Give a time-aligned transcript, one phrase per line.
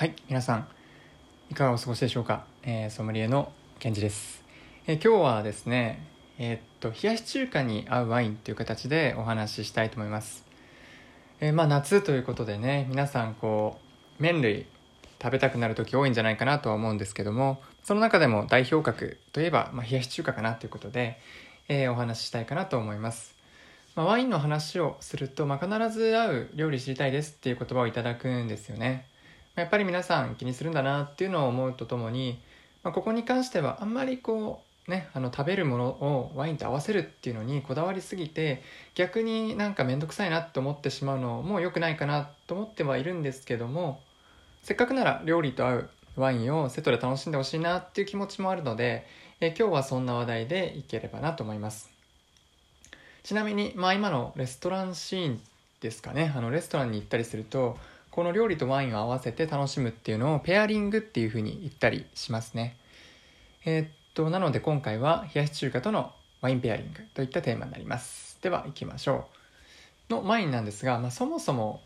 [0.00, 0.66] はい皆さん
[1.50, 4.42] いかがお過ごしでしょうか、えー、ソムリエのケンジです、
[4.86, 6.02] えー、今日はですね
[6.38, 10.46] えー、っと冷やし中華に合うワインという形でお話ししたいと思います、
[11.42, 13.78] えまあ夏ということでね皆さんこ
[14.18, 14.64] う麺類
[15.22, 21.18] 食べたくなる時多いんじゃないかなとは思うんですけどもその中でも代表格といえば、まあ、冷やし中華かなということで、
[21.68, 23.34] えお話ししたいかなと思います。
[23.96, 29.10] まあ、ワインの話をすると、まあ、必ず合う料理知りたいですっていう言葉をいただくんですよね。
[29.56, 32.40] やっぱり皆さん気にするんだなっていうのを思うとともに、
[32.82, 38.62] まあ、ここに関してはあんまりこうねあの食べるものをワインと合わせるっていうのにこだわりすぎて
[38.94, 44.00] 逆になんか面倒くさいなと思ってしまうのも良くないかなと思ってはいるんですけども
[44.62, 49.06] せっかくなら料理と合うワインをセットで楽しんでほしいなっていう気持ちもあるので、
[49.40, 51.90] え今日はそんな話題でいければなと思います。
[53.22, 55.40] ちなみに、まあ、今のレストランシーン
[55.80, 56.32] ですかね。
[56.34, 57.78] あのレストランに行ったりすると
[58.10, 62.76] この料理とワインを合わせて楽しむっていうのをペアリングっていう風に言ったりしますね。
[63.64, 68.38] えー、っと、なので今回は冷やし中華とのワインペアリングといったテーマになります。
[68.42, 69.28] では行きましょ
[70.08, 70.12] う。
[70.12, 71.82] のワインなんですが、まあ、そもそも、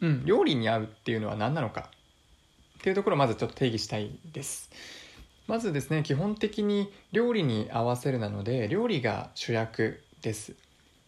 [0.00, 1.88] うん、料理に合うっていうのは何なのか
[2.78, 4.70] っていうところをまずちょっと定義したいです。
[5.46, 10.54] まずですね、基本的に料理に合わせるなので、料理が主役です。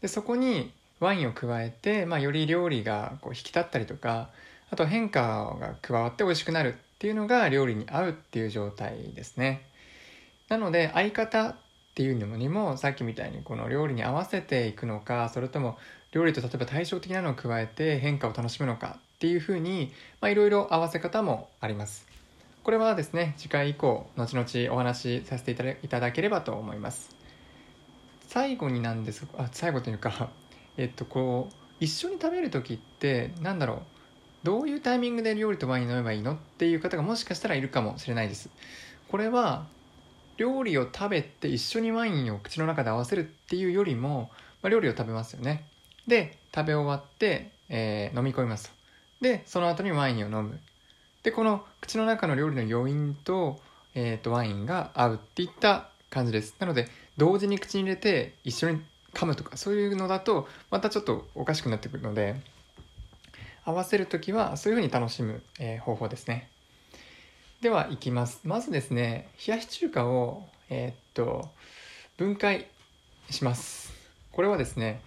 [0.00, 4.30] でそこにワインを加えて、まあ、より料理がこう引き立ったりとか
[4.70, 9.68] あと変化が加わって美味しくなるっていうのが料理に合うっていう状態ですね。
[10.48, 11.56] なので合い方っ
[11.94, 15.76] ていうのにもさっきみたいにこの料理に合わせていくのかそれとも
[16.12, 22.06] 料理と例えば対照的なのを加えて変化を楽しむのかっていうふうにいろいろ合わせ方もあります。
[22.62, 25.52] これはですね次回以降後々お話しさせて
[25.82, 27.14] いただければと思います。
[28.28, 30.30] 最後になんですあ最後というか
[30.76, 33.80] えっとこう一緒に食べる時ってなんだろう
[34.44, 38.48] どういうタイミングで料理とワイン飲めばいいのっていう方がもしかしたらいるかもしれないです。
[39.08, 39.66] これは
[40.36, 44.30] 料理を食べて一緒にワインを口の中で合わせるっていうよりも、
[44.62, 45.66] まあ、料理を食べますよね。
[46.06, 48.76] で食べ終わって、えー、飲み込みますと。
[49.20, 50.60] でその後にワインを飲む。
[51.22, 53.60] でこの口の中の料理の余韻と,、
[53.94, 56.54] えーとワインが合うっていった感じです。
[56.60, 58.82] なので同時に口に入れて一緒に
[59.16, 62.36] 噛むとかそういうのだとまたちょっとおかしくなってくるので
[63.64, 66.50] 合わせる時はそういうふうに楽しむ、えー、方法ですね。
[67.62, 68.40] ではいきます。
[68.44, 71.48] まずですね冷やし中華をえー、っと
[72.18, 72.66] 分解
[73.30, 73.94] します。
[74.32, 75.00] これはですね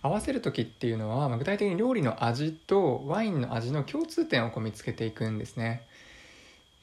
[0.00, 5.82] 合わせる時っていうのは、ま、具体的に料理の味とワインの味の共通点をこう見つけていくんですね。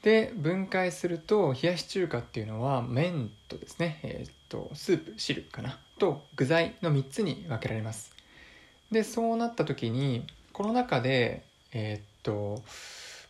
[0.02, 5.78] で分解すると冷やし中華っていうのは麺とですね、えー、っとスープ汁かな？
[5.98, 8.12] と具材の3つに分けられます。
[8.90, 12.62] でそうなった時にこの中でえー、っと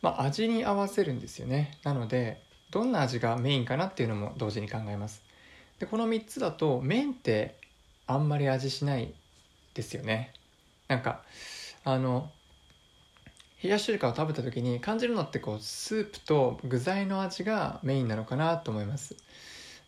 [0.02, 1.78] まあ味に合わせるんですよね。
[1.82, 5.22] なのでどんな味がメインかなっていうのも同時に考えます。
[5.78, 7.56] でこの3つだと麺って
[8.06, 9.14] あんまり味しない
[9.74, 10.32] ですよね。
[10.88, 11.22] なんか
[11.84, 12.30] あの
[13.66, 19.16] 冷やし中華を食べた時に感じるのってこうスープと具材の味がメインなのかなと思います。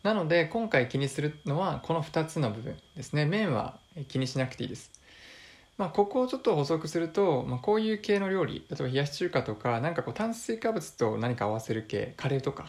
[0.03, 3.25] なので今回気にするのはこの2つの部分ですね。
[3.25, 3.79] 麺は
[4.09, 4.91] 気にしなくていいです。
[5.77, 12.67] まあ、ここをちょっと補足すると、まあ、こういう系の料理例えば冷やし中華とかなんかこう炭水化物と何か合わせる系カレーとか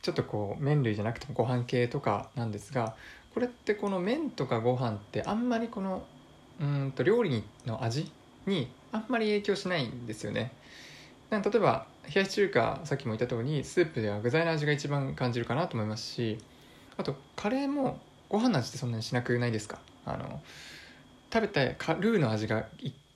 [0.00, 2.96] ちょっとこう麺類じゃなくてもご飯系とかなんですが
[3.34, 6.06] これってこの麺とかご飯ってあんまりこの
[6.62, 8.10] うんと料理の味
[8.46, 10.52] にあんまり影響しないんですよね。
[11.30, 16.38] 例えば冷やし中華さっきも言った通りスープでは具材の味が一番感じるかなと思いますし
[16.96, 19.78] あとカレーもご飯の味ってそんなにしなくないですか？
[20.04, 20.40] あの
[21.32, 22.68] 食べてルーの味が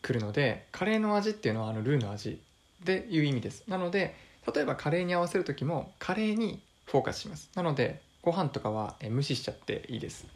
[0.02, 2.40] 来るのでカレーの味っていうのはあのルーの味
[2.82, 3.62] でいう意味です。
[3.68, 4.16] なので
[4.52, 7.50] 例えばカレーに合わせる時もカレーにフォーカスします。
[7.54, 10.26] なのでご飯とかは無視しちゃっていいです。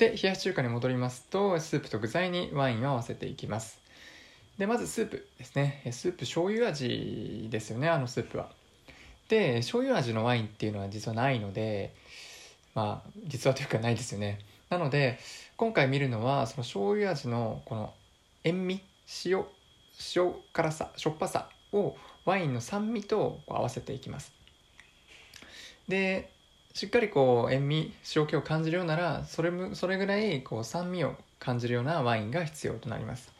[0.00, 3.78] で冷やし中華に戻りますとスープと具材にワインを合わせていきます。
[4.56, 5.82] でまずスープですね。
[5.92, 8.48] スープ醤油味ですよねあのスープは。
[9.28, 11.94] で醤油味のワインっていうのは実はないので
[12.74, 14.38] まあ実はというかないですよね。
[14.70, 15.18] なので
[15.58, 17.92] 今回見るのはその醤油味のこの
[18.42, 18.80] 塩味
[19.26, 19.44] 塩
[20.16, 21.94] 塩辛さしょっぱさを
[22.24, 24.32] ワインの酸味と合わせていきます。
[25.88, 26.30] で
[26.72, 33.32] しっかりこう塩味塩気を感じるようならそれそれぐらいこう酸味を感じるようなワインが必要となります。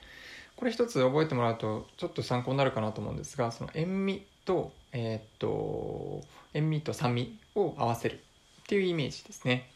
[0.56, 6.22] これ一つ覚えてもらうとちょっと参考になるかなと思うんですがその塩味と,、えー、っと
[6.52, 8.18] 塩味と酸味を合わせるっ
[8.66, 9.70] ていうイメージですね、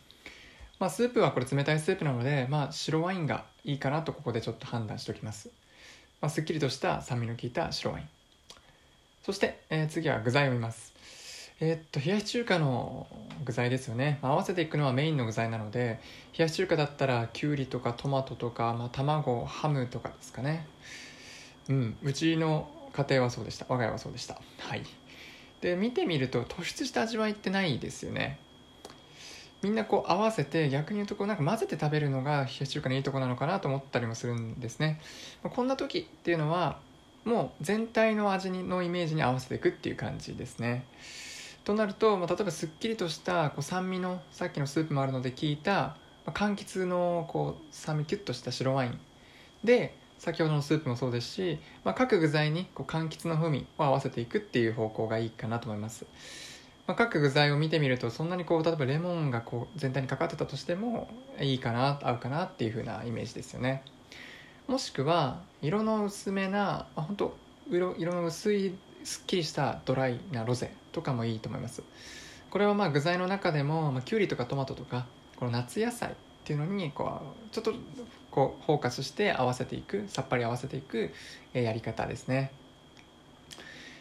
[0.79, 5.49] まあ、スープはこれ冷たいスープなので、まあ、白ワインがいいかなとここでちょっと判断しておきます、
[6.21, 8.09] まあ、すっきりとした酸味の効いた白ワイン。
[9.23, 10.94] そして、えー次は具材を見ます。
[11.61, 13.07] えーっと冷やし中華の
[13.45, 16.01] 具材ですよね、まあ合わせていくのはメインの具材なので
[16.37, 20.67] 冷やし中華だったらきゅうりとかトマトとか、まあ、卵ハムとかですかね。
[21.69, 23.67] うんうちの家庭はそうでした。
[23.69, 24.41] 我が家はそうでした。
[24.59, 24.83] はい。
[25.61, 28.39] で見てみると突出した味わいってないですよね。
[29.63, 35.01] みんなこう合わせて逆に言うとこうなんか混ぜて食べるのが冷やし中華のいいとこなのかなと思ったりもするんですね。
[35.43, 36.79] まあこんな時っていうのは
[37.25, 40.85] もう全体の味のイメージに合わせていくっていう感じですね。
[41.65, 45.97] となると、まあ、例えばすっきりとしたこう酸味のさっきのスープもあるので効いた、ま
[46.27, 49.01] あ、柑橘のこう酸味キュッとした白ワイン。
[49.65, 56.07] で先ほどのスープもそうですし、まあ、各具材にこう柑橘の風味を合わせていくっていう方向がいいかなと思います、
[56.87, 61.09] まあ、各具材を見てみるとそんなにこう例えばレモンがこう全体にかかってたとしても
[61.41, 63.83] いいかな合うかなっていう風なイメージですよね。
[64.67, 67.37] もしくは色の薄めな、まあ、本当
[67.71, 71.83] 色色の薄いすっきりしたドライなロゼとかもいいと思います。
[72.51, 75.07] これはまあ具材の中でも、まあ、きゅうりとかトマトとか
[75.37, 76.15] この夏野菜っ
[76.45, 77.75] ていうのにこうちょっと
[78.31, 81.13] こうフォーカスして合わせていくさっぱり合わせていく
[81.53, 82.53] やり方ですね。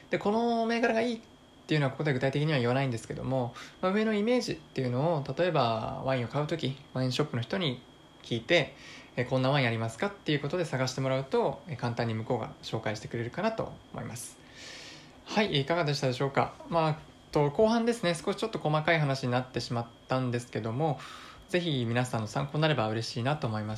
[0.09, 1.19] でこの銘柄がいいっ
[1.65, 7.81] ていうのはここで具体的には言わないんですけども、まあ、上のイメージっていうのを例えばワインを買う時ワインショップの人に
[8.21, 8.75] 聞いて
[9.29, 14.42] こんなワインありますかっていうことで探してもらうと簡単に向こうが紹介してくれるかなと思います。
[15.25, 16.53] はいいかがでしたでしょうか？
[16.69, 16.95] まあ
[17.31, 18.13] と後半ですね。
[18.13, 20.99] 少しちょっと細かい話になってしまったんですけども
[21.49, 23.71] ぜひ皆さんの参考になれば嬉しいなと思いました。